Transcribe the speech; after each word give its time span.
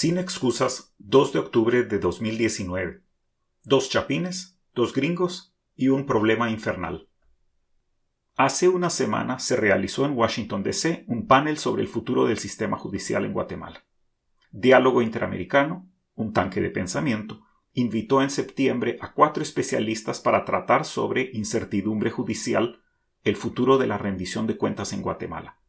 Sin 0.00 0.16
excusas, 0.16 0.94
2 0.96 1.34
de 1.34 1.38
octubre 1.40 1.82
de 1.82 1.98
2019. 1.98 3.02
Dos 3.64 3.90
chapines, 3.90 4.58
dos 4.74 4.94
gringos 4.94 5.54
y 5.76 5.88
un 5.88 6.06
problema 6.06 6.48
infernal. 6.50 7.10
Hace 8.34 8.68
una 8.68 8.88
semana 8.88 9.38
se 9.40 9.56
realizó 9.56 10.06
en 10.06 10.16
Washington, 10.16 10.62
D.C. 10.62 11.04
un 11.06 11.26
panel 11.26 11.58
sobre 11.58 11.82
el 11.82 11.88
futuro 11.88 12.24
del 12.24 12.38
sistema 12.38 12.78
judicial 12.78 13.26
en 13.26 13.34
Guatemala. 13.34 13.84
Diálogo 14.50 15.02
Interamericano, 15.02 15.86
un 16.14 16.32
tanque 16.32 16.62
de 16.62 16.70
pensamiento, 16.70 17.42
invitó 17.74 18.22
en 18.22 18.30
septiembre 18.30 18.96
a 19.02 19.12
cuatro 19.12 19.42
especialistas 19.42 20.18
para 20.18 20.46
tratar 20.46 20.86
sobre 20.86 21.28
incertidumbre 21.34 22.10
judicial, 22.10 22.80
el 23.22 23.36
futuro 23.36 23.76
de 23.76 23.86
la 23.86 23.98
rendición 23.98 24.46
de 24.46 24.56
cuentas 24.56 24.94
en 24.94 25.02
Guatemala. 25.02 25.59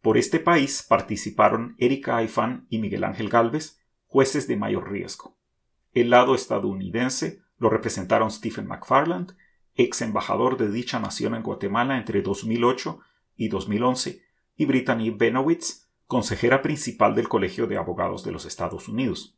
Por 0.00 0.16
este 0.16 0.40
país 0.40 0.84
participaron 0.88 1.74
Erika 1.78 2.16
Aifán 2.16 2.66
y 2.70 2.78
Miguel 2.78 3.04
Ángel 3.04 3.28
Galvez, 3.28 3.80
jueces 4.06 4.48
de 4.48 4.56
mayor 4.56 4.90
riesgo. 4.90 5.36
El 5.92 6.10
lado 6.10 6.34
estadounidense 6.34 7.42
lo 7.58 7.68
representaron 7.68 8.30
Stephen 8.30 8.66
McFarland, 8.66 9.36
ex 9.74 10.00
embajador 10.00 10.56
de 10.56 10.70
dicha 10.70 10.98
nación 11.00 11.34
en 11.34 11.42
Guatemala 11.42 11.98
entre 11.98 12.22
2008 12.22 13.00
y 13.36 13.48
2011, 13.48 14.22
y 14.56 14.64
Brittany 14.64 15.10
Benowitz, 15.10 15.90
consejera 16.06 16.62
principal 16.62 17.14
del 17.14 17.28
Colegio 17.28 17.66
de 17.66 17.76
Abogados 17.76 18.24
de 18.24 18.32
los 18.32 18.46
Estados 18.46 18.88
Unidos. 18.88 19.36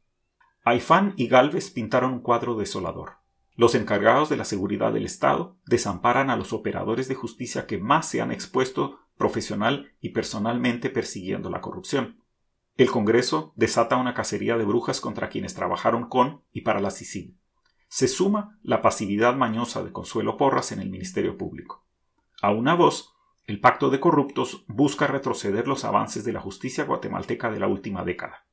Aifán 0.63 1.15
y 1.17 1.27
Galvez 1.27 1.71
pintaron 1.71 2.13
un 2.13 2.21
cuadro 2.21 2.55
desolador. 2.55 3.15
Los 3.57 3.75
encargados 3.75 4.29
de 4.29 4.37
la 4.37 4.45
seguridad 4.45 4.93
del 4.93 5.05
Estado 5.05 5.57
desamparan 5.67 6.31
a 6.31 6.37
los 6.37 6.53
operadores 6.53 7.09
de 7.09 7.17
justicia 7.17 7.67
que 7.67 7.79
más 7.79 8.09
se 8.09 8.21
han 8.21 8.31
expuesto 8.31 9.01
profesional 9.23 9.93
y 10.01 10.09
personalmente 10.09 10.91
persiguiendo 10.91 11.49
la 11.49 11.61
corrupción. 11.61 12.21
El 12.77 12.91
Congreso 12.91 13.53
desata 13.55 13.97
una 13.97 14.15
cacería 14.15 14.59
de 14.59 14.65
brujas 14.65 15.01
contra 15.01 15.29
quienes 15.29 15.55
trabajaron 15.55 16.09
con 16.09 16.43
y 16.53 16.63
para 16.63 16.81
la 16.81 16.91
CICIG. 16.91 17.37
Se 17.87 18.09
suma 18.09 18.59
la 18.65 18.83
pasividad 18.83 19.37
mañosa 19.37 19.85
de 19.85 19.93
Consuelo 19.93 20.37
Porras 20.37 20.73
en 20.73 20.81
el 20.81 20.91
Ministerio 20.91 21.39
Público. 21.39 21.87
A 22.43 22.51
una 22.51 22.75
voz, 22.75 23.15
el 23.45 23.61
Pacto 23.61 23.91
de 23.91 24.01
Corruptos 24.01 24.65
busca 24.67 25.07
retroceder 25.07 25.69
los 25.69 25.85
avances 25.85 26.25
de 26.25 26.33
la 26.33 26.41
justicia 26.41 26.83
guatemalteca 26.83 27.49
de 27.49 27.61
la 27.61 27.69
última 27.69 28.03
década. 28.03 28.49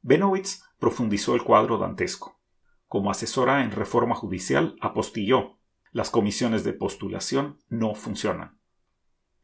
Benowitz 0.00 0.62
profundizó 0.78 1.34
el 1.34 1.42
cuadro 1.42 1.76
dantesco. 1.76 2.40
Como 2.86 3.10
asesora 3.10 3.62
en 3.62 3.72
reforma 3.72 4.14
judicial, 4.14 4.74
apostilló 4.80 5.58
las 5.92 6.08
comisiones 6.08 6.64
de 6.64 6.72
postulación 6.72 7.58
no 7.68 7.94
funcionan 7.94 8.57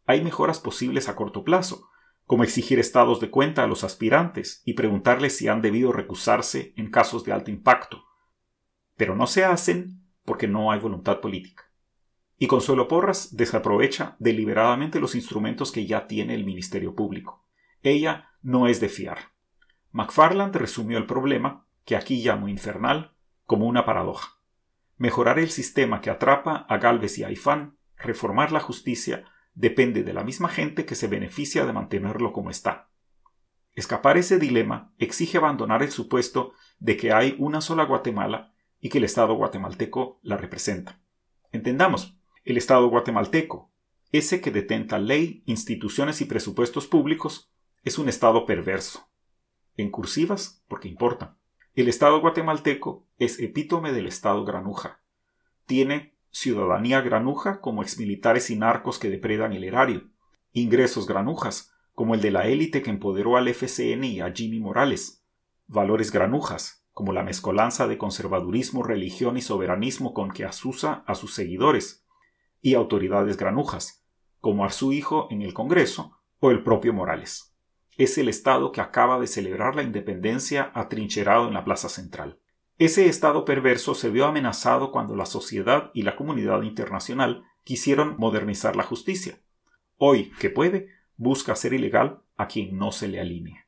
hay 0.07 0.23
mejoras 0.23 0.61
posibles 0.61 1.09
a 1.09 1.17
corto 1.17 1.45
plazo, 1.45 1.89
como 2.25 2.45
exigir 2.45 2.79
estados 2.79 3.21
de 3.21 3.31
cuenta 3.31 3.65
a 3.65 3.67
los 3.67 3.85
aspirantes 3.85 4.63
y 4.65 4.75
preguntarles 4.75 5.37
si 5.37 5.49
han 5.49 5.61
debido 5.61 5.93
recusarse 5.93 6.73
en 6.77 6.91
casos 6.91 7.25
de 7.25 7.33
alto 7.33 7.51
impacto. 7.51 8.05
Pero 8.97 9.15
no 9.15 9.27
se 9.27 9.45
hacen 9.45 10.03
porque 10.25 10.49
no 10.49 10.73
hay 10.73 10.81
voluntad 10.81 11.21
política. 11.21 11.71
Y 12.37 12.47
Consuelo 12.47 12.89
Porras 12.89 13.37
desaprovecha 13.37 14.17
deliberadamente 14.19 15.01
los 15.01 15.15
instrumentos 15.15 15.71
que 15.71 15.87
ya 15.87 16.07
tiene 16.07 16.35
el 16.35 16.45
Ministerio 16.45 16.95
Público. 16.95 17.45
Ella 17.83 18.31
no 18.43 18.67
es 18.67 18.81
de 18.81 18.89
fiar. 18.89 19.33
McFarland 19.93 20.57
resumió 20.57 20.99
el 20.99 21.07
problema, 21.07 21.67
que 21.85 21.97
aquí 21.97 22.23
llamo 22.23 22.49
infernal, 22.49 23.15
como 23.45 23.67
una 23.67 23.85
paradoja. 23.85 24.41
Mejorar 24.97 25.39
el 25.39 25.51
sistema 25.51 26.01
que 26.01 26.11
atrapa 26.11 26.67
a 26.69 26.79
Galvez 26.79 27.19
y 27.19 27.25
a 27.25 27.31
Ifán, 27.31 27.79
reformar 27.97 28.51
la 28.53 28.61
justicia 28.61 29.25
depende 29.55 30.03
de 30.03 30.13
la 30.13 30.25
misma 30.25 30.49
gente 30.49 30.85
que 30.85 30.95
se 30.95 31.09
beneficia 31.09 31.65
de 31.65 31.73
mantenerlo 31.73 32.33
como 32.33 32.51
está. 32.51 32.91
Escapar 33.73 34.17
ese 34.19 34.39
dilema 34.39 34.93
exige 34.99 35.39
abandonar 35.39 35.83
el 35.83 35.91
supuesto 35.91 36.53
de 36.79 36.97
que 36.97 37.13
hay 37.13 37.35
una 37.39 37.61
sola 37.61 37.85
Guatemala 37.85 38.55
y 38.81 38.89
que 38.89 38.99
el 38.99 39.05
Estado 39.05 39.35
guatemalteco 39.35 40.21
la 40.23 40.37
representa. 40.37 41.01
Entendamos, 41.51 42.17
el 42.45 42.57
Estado 42.57 42.89
guatemalteco, 42.89 43.73
ese 44.13 44.41
que 44.41 44.51
detenta 44.51 44.99
ley, 44.99 45.43
instituciones 45.47 46.21
y 46.21 46.27
presupuestos 46.27 46.87
públicos, 46.87 47.51
es 47.83 47.99
un 47.99 48.09
Estado 48.09 48.47
perverso. 48.47 49.09
En 49.77 49.91
cursivas, 49.91 50.63
porque 50.69 50.89
importa. 50.89 51.37
El 51.75 51.89
Estado 51.89 52.21
guatemalteco 52.21 53.09
es 53.19 53.41
epítome 53.41 53.93
del 53.93 54.07
Estado 54.07 54.45
granuja. 54.45 55.03
Tiene 55.67 56.14
ciudadanía 56.35 57.01
granuja 57.01 57.61
como 57.61 57.83
exmilitares 57.83 58.51
y 58.51 58.57
narcos 58.57 58.99
que 58.99 59.09
depredan 59.09 59.53
el 59.53 59.63
erario, 59.63 60.11
ingresos 60.53 61.07
granujas 61.07 61.73
como 61.93 62.17
el 62.17 62.21
de 62.21 62.33
la 62.33 62.49
élite 62.49 62.83
que 62.83 62.91
empoderó 62.91 63.37
al 63.37 63.47
FCN 63.47 64.03
y 64.03 64.21
a 64.21 64.33
Jimmy 64.33 64.59
Morales, 64.59 65.25
valores 65.69 66.11
granujas 66.11 66.85
como 66.93 67.13
la 67.13 67.23
mezcolanza 67.23 67.87
de 67.87 67.99
conservadurismo, 67.99 68.83
religión 68.83 69.37
y 69.37 69.43
soberanismo 69.43 70.13
con 70.13 70.33
que 70.33 70.45
asusa 70.45 71.05
a 71.07 71.15
sus 71.15 71.35
seguidores, 71.35 72.05
y 72.61 72.75
autoridades 72.75 73.37
granujas, 73.37 74.05
como 74.41 74.65
a 74.65 74.71
su 74.71 74.93
hijo 74.93 75.29
en 75.31 75.43
el 75.43 75.55
Congreso 75.55 76.19
o 76.41 76.51
el 76.51 76.65
propio 76.65 76.93
Morales. 76.93 77.55
Es 77.97 78.19
el 78.19 78.29
Estado 78.29 78.73
que 78.73 78.81
acaba 78.81 79.21
de 79.21 79.29
celebrar 79.29 79.77
la 79.77 79.83
independencia 79.83 80.73
atrincherado 80.75 81.47
en 81.47 81.55
la 81.55 81.65
Plaza 81.65 81.89
Central. 81.89 82.41
Ese 82.79 83.07
estado 83.07 83.45
perverso 83.45 83.95
se 83.95 84.11
vio 84.11 84.27
amenazado 84.27 84.91
cuando 84.91 85.15
la 85.15 85.27
sociedad 85.27 85.93
y 85.95 86.03
la 86.03 86.17
comunidad 86.17 86.63
internacional 86.63 87.45
quisieron 87.63 88.17
modernizar 88.19 88.75
la 88.75 88.83
justicia. 88.83 89.39
Hoy, 89.97 90.33
que 90.41 90.51
puede, 90.51 90.89
busca 91.17 91.53
hacer 91.53 91.73
ilegal 91.73 92.23
a 92.37 92.49
quien 92.49 92.77
no 92.77 92.91
se 92.91 93.07
le 93.07 93.21
alinee. 93.21 93.65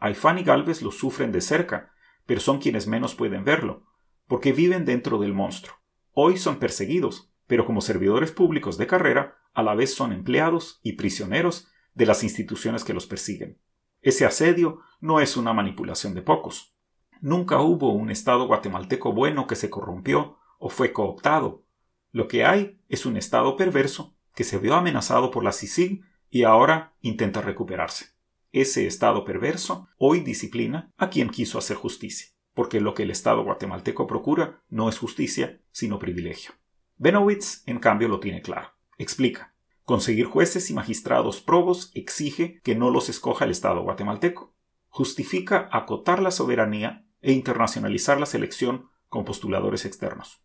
Aifán 0.00 0.38
y 0.38 0.42
Galvez 0.42 0.80
lo 0.80 0.90
sufren 0.90 1.32
de 1.32 1.42
cerca, 1.42 1.92
pero 2.24 2.40
son 2.40 2.58
quienes 2.58 2.86
menos 2.86 3.14
pueden 3.14 3.44
verlo, 3.44 3.84
porque 4.26 4.52
viven 4.52 4.86
dentro 4.86 5.18
del 5.18 5.34
monstruo. 5.34 5.76
Hoy 6.12 6.38
son 6.38 6.56
perseguidos, 6.58 7.30
pero 7.46 7.66
como 7.66 7.82
servidores 7.82 8.32
públicos 8.32 8.78
de 8.78 8.86
carrera, 8.86 9.36
a 9.52 9.62
la 9.62 9.74
vez 9.74 9.94
son 9.94 10.12
empleados 10.12 10.80
y 10.82 10.92
prisioneros 10.92 11.68
de 11.94 12.06
las 12.06 12.24
instituciones 12.24 12.84
que 12.84 12.94
los 12.94 13.06
persiguen. 13.06 13.58
Ese 14.00 14.24
asedio 14.24 14.80
no 15.00 15.20
es 15.20 15.36
una 15.36 15.52
manipulación 15.52 16.14
de 16.14 16.22
pocos. 16.22 16.75
Nunca 17.20 17.60
hubo 17.60 17.92
un 17.92 18.10
Estado 18.10 18.46
guatemalteco 18.46 19.12
bueno 19.12 19.46
que 19.46 19.56
se 19.56 19.70
corrompió 19.70 20.38
o 20.58 20.68
fue 20.68 20.92
cooptado. 20.92 21.64
Lo 22.12 22.28
que 22.28 22.44
hay 22.44 22.80
es 22.88 23.06
un 23.06 23.16
Estado 23.16 23.56
perverso 23.56 24.14
que 24.34 24.44
se 24.44 24.58
vio 24.58 24.74
amenazado 24.74 25.30
por 25.30 25.44
la 25.44 25.52
CICIG 25.52 26.02
y 26.30 26.44
ahora 26.44 26.94
intenta 27.00 27.40
recuperarse. 27.40 28.16
Ese 28.52 28.86
Estado 28.86 29.24
perverso 29.24 29.88
hoy 29.98 30.20
disciplina 30.20 30.92
a 30.96 31.10
quien 31.10 31.30
quiso 31.30 31.58
hacer 31.58 31.76
justicia, 31.76 32.28
porque 32.54 32.80
lo 32.80 32.94
que 32.94 33.02
el 33.02 33.10
Estado 33.10 33.44
guatemalteco 33.44 34.06
procura 34.06 34.62
no 34.68 34.88
es 34.88 34.98
justicia, 34.98 35.60
sino 35.72 35.98
privilegio. 35.98 36.52
Benowitz, 36.96 37.62
en 37.66 37.78
cambio, 37.78 38.08
lo 38.08 38.20
tiene 38.20 38.42
claro. 38.42 38.70
Explica. 38.98 39.54
Conseguir 39.84 40.26
jueces 40.26 40.70
y 40.70 40.74
magistrados 40.74 41.40
probos 41.40 41.90
exige 41.94 42.60
que 42.62 42.74
no 42.74 42.90
los 42.90 43.08
escoja 43.08 43.44
el 43.44 43.50
Estado 43.50 43.82
guatemalteco. 43.82 44.54
Justifica 44.88 45.68
acotar 45.70 46.20
la 46.22 46.30
soberanía 46.30 47.05
e 47.26 47.32
internacionalizar 47.32 48.20
la 48.20 48.26
selección 48.26 48.88
con 49.08 49.24
postuladores 49.24 49.84
externos. 49.84 50.40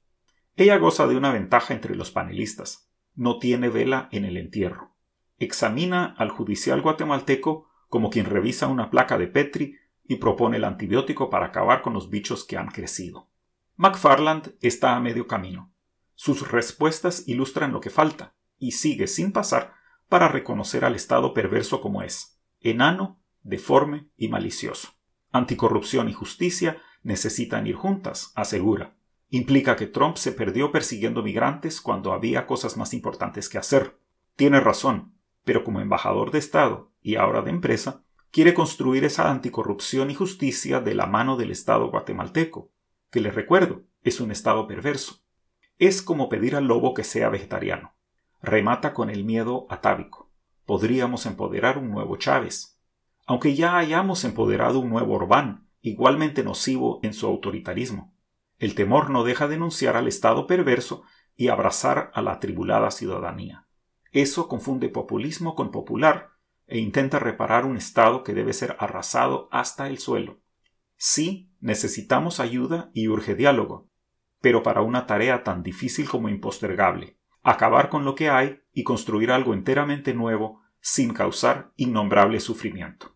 Ella 0.56 0.78
goza 0.78 1.06
de 1.06 1.16
una 1.16 1.32
ventaja 1.32 1.76
entre 1.76 1.96
los 1.96 2.10
panelistas. 2.10 2.90
No 3.14 3.38
tiene 3.38 3.70
vela 3.70 4.10
en 4.12 4.26
el 4.26 4.36
entierro. 4.36 4.96
Examina 5.38 6.16
al 6.18 6.32
judicial 6.32 6.82
guatemalteco 6.82 7.70
como 7.88 8.10
quien 8.10 8.26
revisa 8.26 8.68
una 8.68 8.90
placa 8.90 9.20
de 9.20 9.28
Petri 9.28 9.76
y 10.04 10.16
propone 10.16 10.58
el 10.58 10.64
antibiótico 10.64 11.30
para 11.30 11.48
acabar 11.48 11.84
con 11.84 11.94
los 11.94 12.10
bichos 12.10 12.46
que 12.46 12.58
han 12.58 12.70
crecido. 12.70 13.30
McFarland 13.76 14.56
está 14.62 14.96
a 14.96 15.00
medio 15.00 15.28
camino. 15.28 15.72
Sus 16.16 16.50
respuestas 16.52 17.28
ilustran 17.28 17.74
lo 17.74 17.80
que 17.80 17.92
falta, 17.92 18.34
y 18.58 18.72
sigue 18.72 19.06
sin 19.06 19.32
pasar 19.32 19.76
para 20.10 20.28
reconocer 20.28 20.84
al 20.84 20.96
Estado 20.96 21.34
perverso 21.34 21.80
como 21.80 22.02
es, 22.02 22.40
enano, 22.60 23.22
deforme 23.44 24.10
y 24.18 24.30
malicioso. 24.30 25.01
Anticorrupción 25.32 26.10
y 26.10 26.14
justicia 26.14 26.82
necesitan 27.04 27.68
ir 27.68 27.76
juntas, 27.76 28.32
asegura. 28.36 28.96
Implica 29.30 29.78
que 29.78 29.88
Trump 29.88 30.18
se 30.18 30.34
perdió 30.34 30.72
persiguiendo 30.72 31.24
migrantes 31.24 31.80
cuando 31.80 32.12
había 32.12 32.46
cosas 32.46 32.76
más 32.76 32.94
importantes 32.94 33.48
que 33.48 33.58
hacer. 33.58 33.98
Tiene 34.36 34.60
razón, 34.60 35.14
pero 35.46 35.64
como 35.64 35.80
embajador 35.80 36.32
de 36.32 36.40
Estado 36.40 36.92
y 37.02 37.16
ahora 37.16 37.42
de 37.42 37.50
empresa, 37.50 38.04
quiere 38.32 38.54
construir 38.54 39.06
esa 39.06 39.32
anticorrupción 39.32 40.12
y 40.12 40.16
justicia 40.16 40.82
de 40.82 40.96
la 40.96 41.06
mano 41.06 41.38
del 41.38 41.52
Estado 41.52 41.90
guatemalteco, 41.90 42.70
que 43.10 43.22
le 43.22 43.32
recuerdo, 43.32 43.84
es 44.04 44.20
un 44.20 44.32
Estado 44.32 44.68
perverso. 44.68 45.22
Es 45.78 46.02
como 46.02 46.30
pedir 46.30 46.56
al 46.56 46.66
lobo 46.66 46.94
que 46.94 47.04
sea 47.04 47.30
vegetariano. 47.30 47.94
Remata 48.42 48.94
con 48.94 49.10
el 49.10 49.24
miedo 49.24 49.66
atávico. 49.70 50.30
Podríamos 50.66 51.26
empoderar 51.26 51.78
un 51.78 51.90
nuevo 51.90 52.18
Chávez, 52.18 52.71
aunque 53.32 53.56
ya 53.56 53.78
hayamos 53.78 54.26
empoderado 54.26 54.80
un 54.80 54.90
nuevo 54.90 55.14
Orbán, 55.14 55.70
igualmente 55.80 56.44
nocivo 56.44 57.00
en 57.02 57.14
su 57.14 57.28
autoritarismo. 57.28 58.14
El 58.58 58.76
temor 58.76 59.10
no 59.10 59.24
deja 59.24 59.48
de 59.48 59.54
denunciar 59.54 59.96
al 59.96 60.10
Estado 60.10 60.48
perverso 60.48 61.04
y 61.38 61.48
abrazar 61.48 62.12
a 62.14 62.22
la 62.22 62.34
atribulada 62.34 62.92
ciudadanía. 62.92 63.70
Eso 64.12 64.50
confunde 64.50 64.90
populismo 64.90 65.56
con 65.56 65.72
popular 65.72 66.32
e 66.68 66.80
intenta 66.80 67.20
reparar 67.20 67.64
un 67.66 67.78
Estado 67.78 68.26
que 68.26 68.34
debe 68.34 68.52
ser 68.52 68.76
arrasado 68.80 69.48
hasta 69.50 69.88
el 69.88 69.98
suelo. 69.98 70.42
Sí, 70.98 71.54
necesitamos 71.62 72.42
ayuda 72.42 72.92
y 72.94 73.08
urge 73.08 73.36
diálogo, 73.36 73.90
pero 74.42 74.62
para 74.62 74.82
una 74.82 75.06
tarea 75.06 75.46
tan 75.46 75.64
difícil 75.64 76.10
como 76.10 76.28
impostergable, 76.28 77.18
acabar 77.44 77.88
con 77.88 78.04
lo 78.04 78.14
que 78.14 78.30
hay 78.30 78.60
y 78.74 78.84
construir 78.84 79.32
algo 79.32 79.54
enteramente 79.54 80.14
nuevo 80.14 80.64
sin 80.82 81.14
causar 81.14 81.72
innombrable 81.78 82.42
sufrimiento. 82.42 83.16